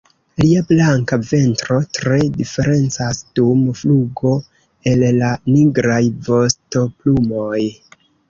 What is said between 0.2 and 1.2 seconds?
Lia blanka